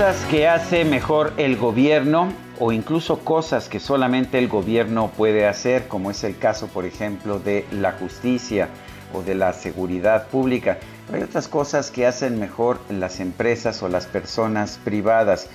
[0.00, 5.88] Cosas que hace mejor el gobierno o incluso cosas que solamente el gobierno puede hacer,
[5.88, 8.70] como es el caso, por ejemplo, de la justicia
[9.12, 10.78] o de la seguridad pública.
[11.12, 15.50] Hay otras cosas que hacen mejor las empresas o las personas privadas.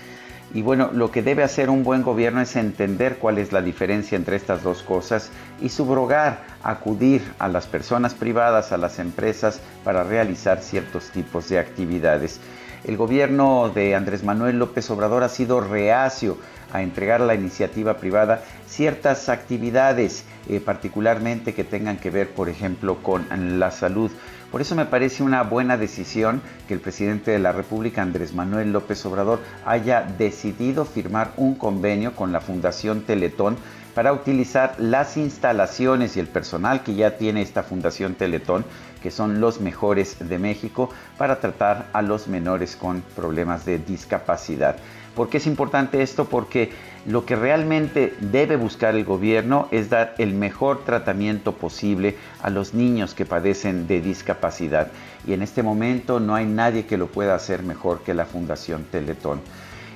[0.54, 4.16] Y bueno, lo que debe hacer un buen gobierno es entender cuál es la diferencia
[4.16, 10.04] entre estas dos cosas y subrogar, acudir a las personas privadas, a las empresas para
[10.04, 12.40] realizar ciertos tipos de actividades.
[12.88, 16.38] El gobierno de Andrés Manuel López Obrador ha sido reacio
[16.72, 22.48] a entregar a la iniciativa privada ciertas actividades, eh, particularmente que tengan que ver, por
[22.48, 23.26] ejemplo, con
[23.60, 24.12] la salud.
[24.52, 28.72] Por eso me parece una buena decisión que el presidente de la República, Andrés Manuel
[28.72, 33.58] López Obrador, haya decidido firmar un convenio con la Fundación Teletón
[33.94, 38.66] para utilizar las instalaciones y el personal que ya tiene esta Fundación Teletón
[39.06, 44.78] que son los mejores de México para tratar a los menores con problemas de discapacidad.
[45.14, 46.26] ¿Por qué es importante esto?
[46.26, 46.72] Porque
[47.06, 52.74] lo que realmente debe buscar el gobierno es dar el mejor tratamiento posible a los
[52.74, 54.35] niños que padecen de discapacidad.
[55.28, 58.86] Y en este momento no hay nadie que lo pueda hacer mejor que la Fundación
[58.92, 59.42] Teletón.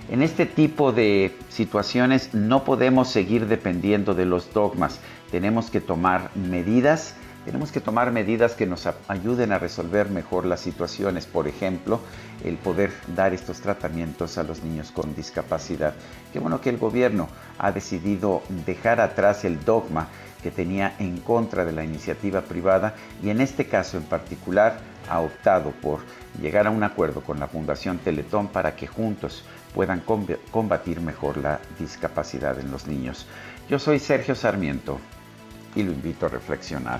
[0.09, 4.99] En este tipo de situaciones no podemos seguir dependiendo de los dogmas.
[5.31, 7.13] Tenemos que tomar medidas
[7.45, 11.99] tenemos que tomar medidas que nos ayuden a resolver mejor las situaciones, por ejemplo,
[12.43, 15.93] el poder dar estos tratamientos a los niños con discapacidad.
[16.33, 20.09] Qué bueno que el gobierno ha decidido dejar atrás el dogma
[20.41, 24.79] que tenía en contra de la iniciativa privada y en este caso en particular
[25.09, 25.99] ha optado por
[26.41, 30.03] llegar a un acuerdo con la Fundación Teletón para que juntos puedan
[30.51, 33.25] combatir mejor la discapacidad en los niños.
[33.69, 34.99] Yo soy Sergio Sarmiento
[35.75, 36.99] y lo invito a reflexionar.